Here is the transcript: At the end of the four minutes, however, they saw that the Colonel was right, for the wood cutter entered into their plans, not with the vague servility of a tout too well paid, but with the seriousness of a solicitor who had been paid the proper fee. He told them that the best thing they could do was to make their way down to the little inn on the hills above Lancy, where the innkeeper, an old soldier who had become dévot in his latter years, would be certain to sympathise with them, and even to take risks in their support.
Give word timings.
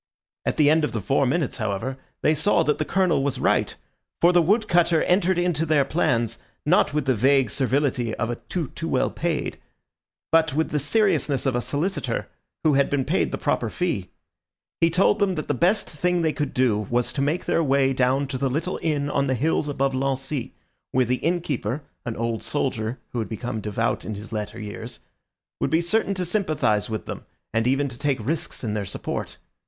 At 0.47 0.57
the 0.57 0.71
end 0.71 0.83
of 0.83 0.93
the 0.93 0.99
four 0.99 1.27
minutes, 1.27 1.57
however, 1.57 1.95
they 2.23 2.33
saw 2.33 2.63
that 2.63 2.79
the 2.79 2.85
Colonel 2.85 3.23
was 3.23 3.39
right, 3.39 3.75
for 4.19 4.33
the 4.33 4.41
wood 4.41 4.67
cutter 4.67 5.03
entered 5.03 5.37
into 5.37 5.63
their 5.63 5.85
plans, 5.85 6.39
not 6.65 6.91
with 6.91 7.05
the 7.05 7.13
vague 7.13 7.51
servility 7.51 8.15
of 8.15 8.31
a 8.31 8.37
tout 8.49 8.75
too 8.75 8.87
well 8.87 9.11
paid, 9.11 9.59
but 10.31 10.55
with 10.55 10.71
the 10.71 10.79
seriousness 10.79 11.45
of 11.45 11.55
a 11.55 11.61
solicitor 11.61 12.27
who 12.63 12.73
had 12.73 12.89
been 12.89 13.05
paid 13.05 13.31
the 13.31 13.37
proper 13.37 13.69
fee. 13.69 14.09
He 14.79 14.89
told 14.89 15.19
them 15.19 15.35
that 15.35 15.47
the 15.47 15.53
best 15.53 15.87
thing 15.87 16.23
they 16.23 16.33
could 16.33 16.55
do 16.55 16.87
was 16.89 17.13
to 17.13 17.21
make 17.21 17.45
their 17.45 17.63
way 17.63 17.93
down 17.93 18.25
to 18.29 18.39
the 18.39 18.49
little 18.49 18.79
inn 18.81 19.07
on 19.07 19.27
the 19.27 19.35
hills 19.35 19.67
above 19.69 19.93
Lancy, 19.93 20.55
where 20.91 21.05
the 21.05 21.17
innkeeper, 21.17 21.83
an 22.07 22.15
old 22.17 22.41
soldier 22.41 22.97
who 23.09 23.19
had 23.19 23.29
become 23.29 23.61
dévot 23.61 24.03
in 24.03 24.15
his 24.15 24.31
latter 24.33 24.59
years, 24.59 24.99
would 25.59 25.69
be 25.69 25.79
certain 25.79 26.15
to 26.15 26.25
sympathise 26.25 26.89
with 26.89 27.05
them, 27.05 27.23
and 27.53 27.67
even 27.67 27.87
to 27.87 27.99
take 27.99 28.17
risks 28.19 28.63
in 28.63 28.73
their 28.73 28.83
support. 28.85 29.37